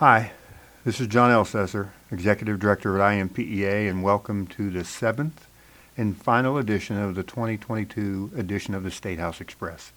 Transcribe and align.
Hi, 0.00 0.30
this 0.84 1.00
is 1.00 1.08
John 1.08 1.32
Elcesser, 1.32 1.88
Executive 2.12 2.60
Director 2.60 3.00
at 3.00 3.18
INPEA, 3.18 3.90
and 3.90 4.00
welcome 4.00 4.46
to 4.46 4.70
the 4.70 4.84
seventh 4.84 5.48
and 5.96 6.16
final 6.16 6.56
edition 6.56 6.96
of 6.96 7.16
the 7.16 7.24
2022 7.24 8.30
edition 8.36 8.74
of 8.74 8.84
the 8.84 8.92
State 8.92 9.18
House 9.18 9.40
Express. 9.40 9.90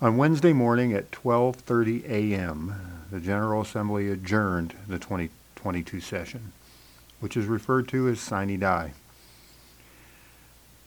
On 0.00 0.16
Wednesday 0.16 0.54
morning 0.54 0.94
at 0.94 1.10
12:30 1.10 2.08
a.m., 2.08 3.04
the 3.10 3.20
General 3.20 3.60
Assembly 3.60 4.10
adjourned 4.10 4.74
the 4.88 4.98
2022 4.98 6.00
session, 6.00 6.52
which 7.20 7.36
is 7.36 7.44
referred 7.44 7.88
to 7.88 8.08
as 8.08 8.20
sine 8.20 8.58
die. 8.58 8.94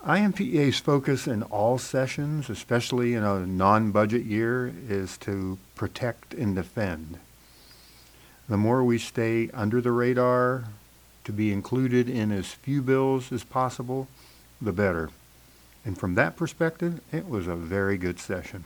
INPEA's 0.04 0.80
focus 0.80 1.28
in 1.28 1.44
all 1.44 1.78
sessions, 1.78 2.50
especially 2.50 3.14
in 3.14 3.24
a 3.24 3.46
non-budget 3.46 4.24
year, 4.24 4.74
is 4.90 5.20
to 5.20 5.60
protect 5.76 6.34
and 6.34 6.56
defend. 6.56 7.20
The 8.50 8.58
more 8.58 8.84
we 8.84 8.98
stay 8.98 9.50
under 9.54 9.80
the 9.80 9.92
radar, 9.92 10.66
to 11.24 11.32
be 11.32 11.54
included 11.54 12.10
in 12.10 12.32
as 12.32 12.48
few 12.48 12.82
bills 12.82 13.32
as 13.32 13.44
possible, 13.44 14.08
the 14.62 14.74
better. 14.74 15.10
And 15.86 15.98
from 15.98 16.16
that 16.16 16.36
perspective, 16.36 17.00
it 17.12 17.28
was 17.28 17.48
a 17.48 17.56
very 17.56 17.98
good 17.98 18.20
session. 18.20 18.66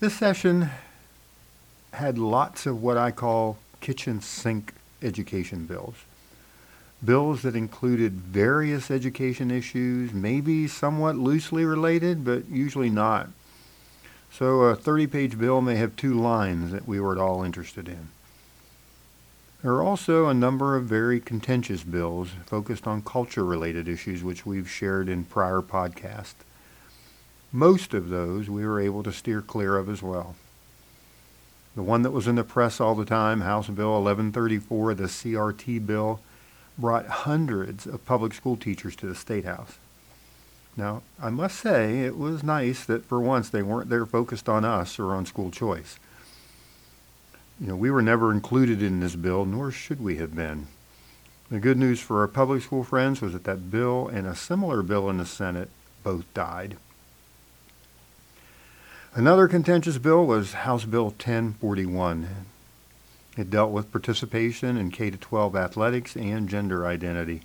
This 0.00 0.14
session 0.14 0.70
had 1.92 2.18
lots 2.18 2.66
of 2.66 2.82
what 2.82 2.96
I 2.96 3.10
call 3.10 3.58
kitchen 3.80 4.20
sink 4.20 4.72
education 5.02 5.66
bills. 5.66 5.94
Bills 7.04 7.42
that 7.42 7.54
included 7.54 8.12
various 8.12 8.90
education 8.90 9.50
issues, 9.50 10.12
maybe 10.12 10.66
somewhat 10.66 11.16
loosely 11.16 11.64
related, 11.64 12.24
but 12.24 12.48
usually 12.48 12.90
not. 12.90 13.28
So 14.36 14.62
a 14.62 14.76
30-page 14.76 15.38
bill 15.38 15.60
may 15.60 15.76
have 15.76 15.94
two 15.94 16.12
lines 16.12 16.72
that 16.72 16.88
we 16.88 16.98
were 16.98 17.12
at 17.12 17.20
all 17.20 17.44
interested 17.44 17.86
in. 17.86 18.08
There 19.62 19.74
are 19.74 19.82
also 19.84 20.26
a 20.26 20.34
number 20.34 20.74
of 20.74 20.86
very 20.86 21.20
contentious 21.20 21.84
bills 21.84 22.30
focused 22.44 22.88
on 22.88 23.02
culture-related 23.02 23.86
issues 23.86 24.24
which 24.24 24.44
we've 24.44 24.68
shared 24.68 25.08
in 25.08 25.22
prior 25.22 25.60
podcasts. 25.60 26.42
Most 27.52 27.94
of 27.94 28.08
those 28.08 28.50
we 28.50 28.66
were 28.66 28.80
able 28.80 29.04
to 29.04 29.12
steer 29.12 29.40
clear 29.40 29.76
of 29.76 29.88
as 29.88 30.02
well. 30.02 30.34
The 31.76 31.84
one 31.84 32.02
that 32.02 32.10
was 32.10 32.26
in 32.26 32.34
the 32.34 32.42
press 32.42 32.80
all 32.80 32.96
the 32.96 33.04
time, 33.04 33.42
House 33.42 33.68
Bill 33.68 33.92
1134, 34.02 34.94
the 34.94 35.04
CRT 35.04 35.86
bill, 35.86 36.20
brought 36.76 37.06
hundreds 37.06 37.86
of 37.86 38.04
public 38.04 38.34
school 38.34 38.56
teachers 38.56 38.96
to 38.96 39.06
the 39.06 39.14
State 39.14 39.44
House. 39.44 39.78
Now, 40.76 41.02
I 41.22 41.30
must 41.30 41.58
say, 41.58 42.00
it 42.00 42.18
was 42.18 42.42
nice 42.42 42.84
that 42.84 43.04
for 43.04 43.20
once 43.20 43.48
they 43.48 43.62
weren't 43.62 43.90
there 43.90 44.06
focused 44.06 44.48
on 44.48 44.64
us 44.64 44.98
or 44.98 45.14
on 45.14 45.24
school 45.24 45.50
choice. 45.50 45.98
You 47.60 47.68
know, 47.68 47.76
we 47.76 47.90
were 47.90 48.02
never 48.02 48.32
included 48.32 48.82
in 48.82 49.00
this 49.00 49.14
bill, 49.14 49.44
nor 49.44 49.70
should 49.70 50.02
we 50.02 50.16
have 50.16 50.34
been. 50.34 50.66
The 51.50 51.60
good 51.60 51.78
news 51.78 52.00
for 52.00 52.20
our 52.20 52.28
public 52.28 52.62
school 52.62 52.82
friends 52.82 53.20
was 53.20 53.32
that 53.32 53.44
that 53.44 53.70
bill 53.70 54.08
and 54.08 54.26
a 54.26 54.34
similar 54.34 54.82
bill 54.82 55.08
in 55.08 55.18
the 55.18 55.26
Senate 55.26 55.70
both 56.02 56.32
died. 56.34 56.76
Another 59.14 59.46
contentious 59.46 59.98
bill 59.98 60.26
was 60.26 60.54
House 60.54 60.84
Bill 60.84 61.04
1041. 61.04 62.26
It 63.36 63.50
dealt 63.50 63.70
with 63.70 63.92
participation 63.92 64.76
in 64.76 64.90
K-12 64.90 65.54
athletics 65.54 66.16
and 66.16 66.48
gender 66.48 66.84
identity. 66.84 67.42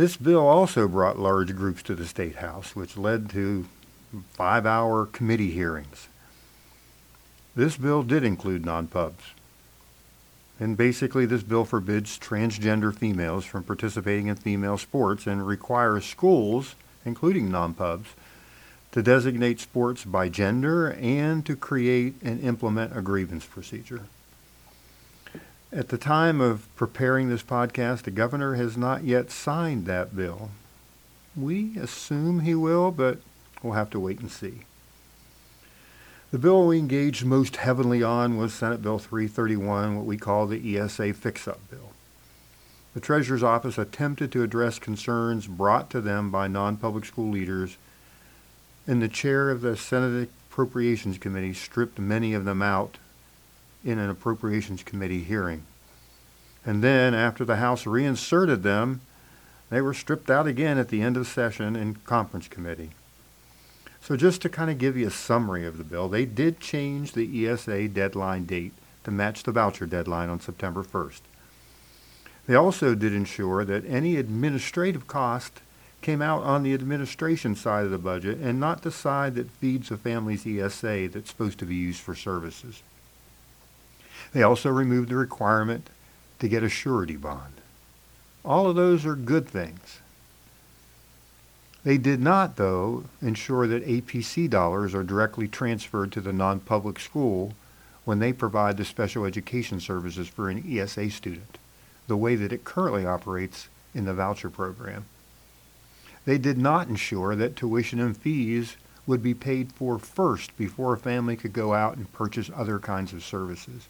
This 0.00 0.16
bill 0.16 0.48
also 0.48 0.88
brought 0.88 1.18
large 1.18 1.54
groups 1.54 1.82
to 1.82 1.94
the 1.94 2.06
State 2.06 2.36
House, 2.36 2.74
which 2.74 2.96
led 2.96 3.28
to 3.32 3.66
five-hour 4.32 5.04
committee 5.04 5.50
hearings. 5.50 6.08
This 7.54 7.76
bill 7.76 8.02
did 8.02 8.24
include 8.24 8.64
non-pubs. 8.64 9.22
And 10.58 10.74
basically, 10.74 11.26
this 11.26 11.42
bill 11.42 11.66
forbids 11.66 12.18
transgender 12.18 12.96
females 12.96 13.44
from 13.44 13.62
participating 13.62 14.28
in 14.28 14.36
female 14.36 14.78
sports 14.78 15.26
and 15.26 15.46
requires 15.46 16.06
schools, 16.06 16.76
including 17.04 17.50
non-pubs, 17.50 18.08
to 18.92 19.02
designate 19.02 19.60
sports 19.60 20.06
by 20.06 20.30
gender 20.30 20.92
and 20.92 21.44
to 21.44 21.54
create 21.54 22.14
and 22.22 22.42
implement 22.42 22.96
a 22.96 23.02
grievance 23.02 23.44
procedure. 23.44 24.04
At 25.72 25.88
the 25.90 25.98
time 25.98 26.40
of 26.40 26.66
preparing 26.74 27.28
this 27.28 27.44
podcast, 27.44 28.02
the 28.02 28.10
governor 28.10 28.54
has 28.54 28.76
not 28.76 29.04
yet 29.04 29.30
signed 29.30 29.86
that 29.86 30.16
bill. 30.16 30.50
We 31.36 31.78
assume 31.78 32.40
he 32.40 32.56
will, 32.56 32.90
but 32.90 33.18
we'll 33.62 33.74
have 33.74 33.90
to 33.90 34.00
wait 34.00 34.18
and 34.18 34.32
see. 34.32 34.62
The 36.32 36.38
bill 36.38 36.66
we 36.66 36.80
engaged 36.80 37.24
most 37.24 37.56
heavily 37.56 38.02
on 38.02 38.36
was 38.36 38.52
Senate 38.52 38.82
Bill 38.82 38.98
331, 38.98 39.96
what 39.96 40.06
we 40.06 40.16
call 40.16 40.48
the 40.48 40.76
ESA 40.76 41.12
Fix-Up 41.12 41.60
Bill. 41.70 41.92
The 42.94 43.00
Treasurer's 43.00 43.44
Office 43.44 43.78
attempted 43.78 44.32
to 44.32 44.42
address 44.42 44.80
concerns 44.80 45.46
brought 45.46 45.88
to 45.90 46.00
them 46.00 46.32
by 46.32 46.48
non-public 46.48 47.04
school 47.04 47.30
leaders 47.30 47.76
and 48.88 49.00
the 49.00 49.08
chair 49.08 49.50
of 49.50 49.60
the 49.60 49.76
Senate 49.76 50.30
Appropriations 50.50 51.18
Committee 51.18 51.54
stripped 51.54 52.00
many 52.00 52.34
of 52.34 52.44
them 52.44 52.60
out 52.60 52.96
in 53.84 53.98
an 53.98 54.10
Appropriations 54.10 54.82
Committee 54.82 55.22
hearing. 55.22 55.64
And 56.64 56.84
then, 56.84 57.14
after 57.14 57.44
the 57.44 57.56
House 57.56 57.86
reinserted 57.86 58.62
them, 58.62 59.00
they 59.70 59.80
were 59.80 59.94
stripped 59.94 60.30
out 60.30 60.46
again 60.46 60.78
at 60.78 60.88
the 60.88 61.00
end 61.00 61.16
of 61.16 61.26
session 61.26 61.76
in 61.76 61.94
Conference 62.04 62.48
Committee. 62.48 62.90
So 64.02 64.16
just 64.16 64.42
to 64.42 64.48
kind 64.48 64.70
of 64.70 64.78
give 64.78 64.96
you 64.96 65.06
a 65.06 65.10
summary 65.10 65.66
of 65.66 65.78
the 65.78 65.84
bill, 65.84 66.08
they 66.08 66.24
did 66.24 66.60
change 66.60 67.12
the 67.12 67.46
ESA 67.46 67.88
deadline 67.88 68.44
date 68.44 68.72
to 69.04 69.10
match 69.10 69.42
the 69.42 69.52
voucher 69.52 69.86
deadline 69.86 70.28
on 70.28 70.40
September 70.40 70.82
1st. 70.82 71.20
They 72.46 72.54
also 72.54 72.94
did 72.94 73.12
ensure 73.12 73.64
that 73.64 73.84
any 73.86 74.16
administrative 74.16 75.06
cost 75.06 75.60
came 76.02 76.22
out 76.22 76.42
on 76.42 76.62
the 76.62 76.74
administration 76.74 77.54
side 77.54 77.84
of 77.84 77.90
the 77.90 77.98
budget 77.98 78.38
and 78.38 78.58
not 78.58 78.82
the 78.82 78.90
side 78.90 79.34
that 79.34 79.50
feeds 79.50 79.90
a 79.90 79.96
family's 79.96 80.46
ESA 80.46 81.08
that's 81.12 81.30
supposed 81.30 81.58
to 81.58 81.66
be 81.66 81.76
used 81.76 82.00
for 82.00 82.14
services. 82.14 82.82
They 84.32 84.42
also 84.42 84.70
removed 84.70 85.08
the 85.08 85.16
requirement 85.16 85.90
to 86.38 86.48
get 86.48 86.62
a 86.62 86.68
surety 86.68 87.16
bond. 87.16 87.54
All 88.44 88.68
of 88.68 88.76
those 88.76 89.04
are 89.04 89.14
good 89.16 89.48
things. 89.48 90.00
They 91.82 91.98
did 91.98 92.20
not, 92.20 92.56
though, 92.56 93.04
ensure 93.22 93.66
that 93.66 93.86
APC 93.86 94.48
dollars 94.48 94.94
are 94.94 95.02
directly 95.02 95.48
transferred 95.48 96.12
to 96.12 96.20
the 96.20 96.32
non-public 96.32 96.98
school 96.98 97.54
when 98.04 98.18
they 98.18 98.32
provide 98.32 98.76
the 98.76 98.84
special 98.84 99.24
education 99.24 99.80
services 99.80 100.28
for 100.28 100.50
an 100.50 100.64
ESA 100.66 101.10
student, 101.10 101.58
the 102.06 102.16
way 102.16 102.34
that 102.34 102.52
it 102.52 102.64
currently 102.64 103.06
operates 103.06 103.68
in 103.94 104.04
the 104.04 104.14
voucher 104.14 104.50
program. 104.50 105.06
They 106.24 106.38
did 106.38 106.58
not 106.58 106.88
ensure 106.88 107.34
that 107.34 107.56
tuition 107.56 107.98
and 107.98 108.16
fees 108.16 108.76
would 109.06 109.22
be 109.22 109.34
paid 109.34 109.72
for 109.72 109.98
first 109.98 110.56
before 110.56 110.92
a 110.92 110.98
family 110.98 111.36
could 111.36 111.52
go 111.52 111.74
out 111.74 111.96
and 111.96 112.12
purchase 112.12 112.50
other 112.54 112.78
kinds 112.78 113.12
of 113.12 113.24
services. 113.24 113.88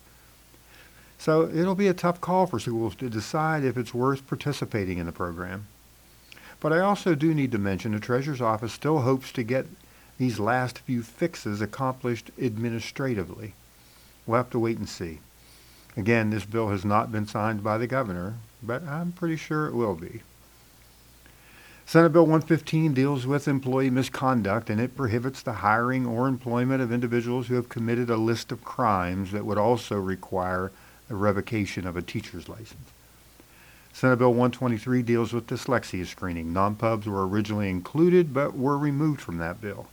So 1.21 1.51
it'll 1.53 1.75
be 1.75 1.87
a 1.87 1.93
tough 1.93 2.23
call 2.23 2.47
for 2.47 2.59
schools 2.59 2.95
to 2.95 3.11
decide 3.11 3.63
if 3.63 3.77
it's 3.77 3.93
worth 3.93 4.27
participating 4.27 4.97
in 4.97 5.05
the 5.05 5.13
program. 5.13 5.67
But 6.61 6.73
I 6.73 6.81
also 6.81 7.15
do 7.15 7.35
need 7.35 7.53
to 7.53 7.59
mention 7.59 7.93
the 7.93 8.01
Treasurer's 8.01 8.41
Office 8.41 8.73
still 8.73 9.01
hopes 9.01 9.31
to 9.33 9.43
get 9.43 9.67
these 10.17 10.41
last 10.41 10.79
few 10.79 11.03
fixes 11.03 11.61
accomplished 11.61 12.31
administratively. 12.41 13.53
We'll 14.27 14.39
have 14.39 14.49
to 14.51 14.59
wait 14.59 14.79
and 14.79 14.89
see. 14.89 15.19
Again, 15.95 16.31
this 16.31 16.47
bill 16.47 16.71
has 16.71 16.87
not 16.87 17.13
been 17.13 17.27
signed 17.27 17.63
by 17.63 17.77
the 17.77 17.87
governor, 17.87 18.37
but 18.63 18.83
I'm 18.85 19.13
pretty 19.13 19.37
sure 19.37 19.67
it 19.67 19.75
will 19.75 19.97
be. 19.97 20.23
Senate 21.85 22.15
Bill 22.15 22.23
115 22.23 22.95
deals 22.95 23.27
with 23.27 23.47
employee 23.47 23.91
misconduct 23.91 24.71
and 24.71 24.81
it 24.81 24.97
prohibits 24.97 25.43
the 25.43 25.53
hiring 25.53 26.07
or 26.07 26.29
employment 26.29 26.81
of 26.81 26.91
individuals 26.91 27.49
who 27.49 27.57
have 27.57 27.69
committed 27.69 28.09
a 28.09 28.17
list 28.17 28.51
of 28.51 28.65
crimes 28.65 29.33
that 29.33 29.45
would 29.45 29.59
also 29.59 29.97
require 29.97 30.73
the 31.11 31.17
revocation 31.17 31.89
of 31.89 31.97
a 31.97 32.03
teacher's 32.03 32.49
license. 32.49 32.89
Senate 33.93 34.21
Bill 34.21 34.31
123 34.31 35.03
deals 35.03 35.33
with 35.33 35.49
dyslexia 35.49 36.07
screening. 36.07 36.53
Non-pubs 36.53 37.09
were 37.09 37.27
originally 37.27 37.69
included 37.69 38.33
but 38.33 38.57
were 38.57 38.79
removed 38.79 39.21
from 39.21 39.39
that 39.39 39.61
bill. 39.61 39.89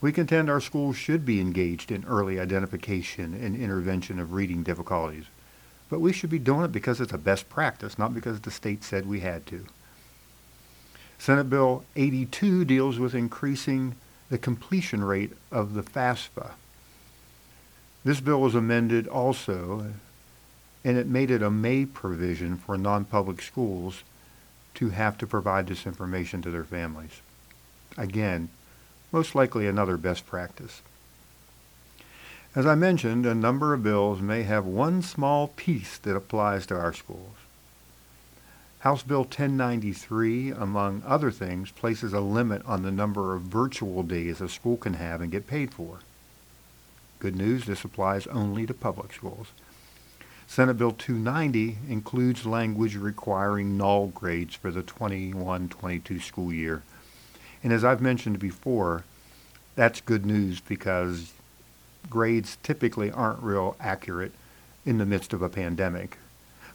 We 0.00 0.12
contend 0.12 0.48
our 0.48 0.60
schools 0.60 0.96
should 0.96 1.26
be 1.26 1.40
engaged 1.40 1.90
in 1.90 2.04
early 2.04 2.38
identification 2.38 3.34
and 3.34 3.56
intervention 3.56 4.20
of 4.20 4.32
reading 4.32 4.62
difficulties, 4.62 5.24
but 5.90 5.98
we 5.98 6.12
should 6.12 6.30
be 6.30 6.38
doing 6.38 6.64
it 6.64 6.70
because 6.70 7.00
it's 7.00 7.12
a 7.12 7.18
best 7.18 7.48
practice, 7.48 7.98
not 7.98 8.14
because 8.14 8.40
the 8.40 8.52
state 8.52 8.84
said 8.84 9.04
we 9.04 9.18
had 9.18 9.46
to. 9.46 9.66
Senate 11.18 11.50
Bill 11.50 11.84
82 11.96 12.64
deals 12.64 13.00
with 13.00 13.16
increasing 13.16 13.96
the 14.30 14.38
completion 14.38 15.02
rate 15.02 15.32
of 15.50 15.74
the 15.74 15.82
FAFSA. 15.82 16.52
This 18.08 18.20
bill 18.20 18.40
was 18.40 18.54
amended 18.54 19.06
also, 19.06 19.84
and 20.82 20.96
it 20.96 21.06
made 21.06 21.30
it 21.30 21.42
a 21.42 21.50
May 21.50 21.84
provision 21.84 22.56
for 22.56 22.78
non-public 22.78 23.42
schools 23.42 24.02
to 24.76 24.88
have 24.88 25.18
to 25.18 25.26
provide 25.26 25.66
this 25.66 25.84
information 25.84 26.40
to 26.40 26.50
their 26.50 26.64
families. 26.64 27.20
Again, 27.98 28.48
most 29.12 29.34
likely 29.34 29.66
another 29.66 29.98
best 29.98 30.24
practice. 30.26 30.80
As 32.54 32.64
I 32.64 32.76
mentioned, 32.76 33.26
a 33.26 33.34
number 33.34 33.74
of 33.74 33.82
bills 33.82 34.22
may 34.22 34.44
have 34.44 34.64
one 34.64 35.02
small 35.02 35.48
piece 35.48 35.98
that 35.98 36.16
applies 36.16 36.64
to 36.68 36.80
our 36.80 36.94
schools. 36.94 37.36
House 38.78 39.02
Bill 39.02 39.24
1093, 39.24 40.52
among 40.52 41.02
other 41.04 41.30
things, 41.30 41.70
places 41.72 42.14
a 42.14 42.20
limit 42.20 42.64
on 42.64 42.80
the 42.80 42.90
number 42.90 43.34
of 43.34 43.42
virtual 43.42 44.02
days 44.02 44.40
a 44.40 44.48
school 44.48 44.78
can 44.78 44.94
have 44.94 45.20
and 45.20 45.30
get 45.30 45.46
paid 45.46 45.74
for. 45.74 45.98
Good 47.18 47.36
news, 47.36 47.66
this 47.66 47.84
applies 47.84 48.26
only 48.28 48.66
to 48.66 48.74
public 48.74 49.12
schools. 49.12 49.48
Senate 50.46 50.78
Bill 50.78 50.92
290 50.92 51.78
includes 51.88 52.46
language 52.46 52.96
requiring 52.96 53.76
null 53.76 54.06
grades 54.06 54.54
for 54.54 54.70
the 54.70 54.82
21-22 54.82 56.22
school 56.22 56.52
year. 56.52 56.82
And 57.62 57.72
as 57.72 57.84
I've 57.84 58.00
mentioned 58.00 58.38
before, 58.38 59.04
that's 59.74 60.00
good 60.00 60.24
news 60.24 60.60
because 60.60 61.32
grades 62.08 62.56
typically 62.62 63.10
aren't 63.10 63.42
real 63.42 63.76
accurate 63.78 64.32
in 64.86 64.98
the 64.98 65.06
midst 65.06 65.32
of 65.32 65.42
a 65.42 65.48
pandemic. 65.48 66.16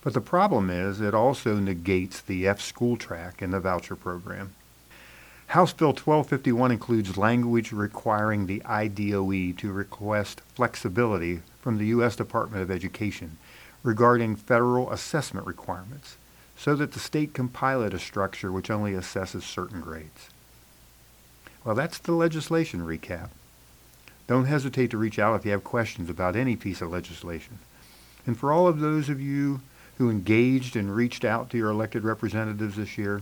But 0.02 0.14
the 0.14 0.22
problem 0.22 0.70
is 0.70 1.00
it 1.00 1.14
also 1.14 1.56
negates 1.56 2.22
the 2.22 2.48
F 2.48 2.62
school 2.62 2.98
track 2.98 3.42
in 3.42 3.52
the 3.52 3.60
voucher 3.60 3.96
program. 3.96 4.54
House 5.48 5.74
Bill 5.74 5.90
1251 5.90 6.72
includes 6.72 7.18
language 7.18 7.72
requiring 7.72 8.46
the 8.46 8.62
IDOE 8.62 9.58
to 9.58 9.72
request 9.72 10.42
flexibility 10.56 11.42
from 11.62 11.78
the 11.78 11.88
U.S. 11.88 12.16
Department 12.16 12.64
of 12.64 12.72
Education 12.72 13.38
regarding 13.84 14.36
federal 14.36 14.92
assessment 14.92 15.46
requirements 15.46 16.18
so 16.58 16.76
that 16.76 16.94
the 16.94 17.00
state 17.00 17.34
can 17.34 17.50
pilot 17.50 17.94
a 17.94 18.00
structure 18.00 18.52
which 18.52 18.72
only 18.72 18.94
assesses 18.94 19.44
certain 19.44 19.82
grades. 19.82 20.30
Well, 21.64 21.76
that's 21.76 21.98
the 21.98 22.14
legislation 22.14 22.82
recap. 22.82 23.30
Don't 24.28 24.46
hesitate 24.46 24.92
to 24.92 24.98
reach 24.98 25.20
out 25.20 25.36
if 25.36 25.46
you 25.46 25.52
have 25.52 25.64
questions 25.64 26.10
about 26.10 26.36
any 26.36 26.56
piece 26.56 26.82
of 26.82 26.92
legislation. 26.92 27.60
And 28.26 28.38
for 28.38 28.52
all 28.52 28.68
of 28.68 28.80
those 28.80 29.10
of 29.10 29.20
you 29.20 29.62
who 29.98 30.10
engaged 30.10 30.76
and 30.76 30.96
reached 30.96 31.26
out 31.26 31.50
to 31.50 31.58
your 31.58 31.70
elected 31.70 32.04
representatives 32.04 32.78
this 32.78 32.98
year, 32.98 33.22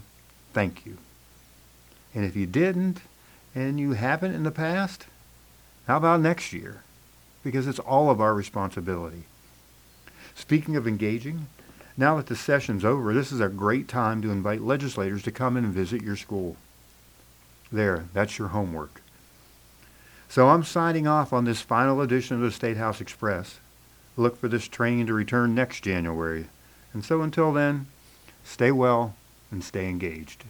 thank 0.54 0.86
you. 0.86 0.98
And 2.14 2.26
if 2.26 2.36
you 2.36 2.46
didn't, 2.46 3.02
and 3.54 3.80
you 3.80 3.94
haven't 3.94 4.34
in 4.34 4.44
the 4.44 4.52
past, 4.52 5.06
how 5.88 5.98
about 5.98 6.22
next 6.22 6.54
year? 6.54 6.84
Because 7.44 7.68
it's 7.68 7.80
all 7.80 8.10
of 8.10 8.22
our 8.22 8.34
responsibility. 8.34 9.24
Speaking 10.36 10.76
of 10.76 10.88
engaging, 10.88 11.48
now 11.98 12.16
that 12.18 12.28
the 12.28 12.36
session's 12.36 12.86
over, 12.86 13.14
this 13.14 13.32
is 13.32 13.40
a 13.40 13.50
great 13.50 13.88
time 13.88 14.22
to 14.22 14.32
invite 14.32 14.62
legislators 14.62 15.24
to 15.24 15.32
come 15.32 15.58
in 15.58 15.66
and 15.66 15.74
visit 15.74 16.02
your 16.02 16.16
school. 16.16 16.56
There, 17.72 18.06
that's 18.14 18.38
your 18.38 18.50
homework. 18.50 19.02
So 20.30 20.50
I'm 20.50 20.64
signing 20.64 21.08
off 21.08 21.34
on 21.34 21.44
this 21.44 21.62
final 21.62 22.00
edition 22.00 22.38
of 22.38 22.42
the 22.42 22.52
State 22.52 22.78
House 22.78 23.02
Express. 23.02 23.60
Look 24.16 24.38
for 24.38 24.48
this 24.48 24.68
train 24.68 25.08
to 25.08 25.14
return 25.14 25.54
next 25.54 25.82
January. 25.82 26.48
And 26.94 27.04
so 27.04 27.22
until 27.22 27.52
then, 27.52 27.88
stay 28.44 28.72
well 28.72 29.16
and 29.52 29.64
stay 29.64 29.90
engaged. 29.90 30.46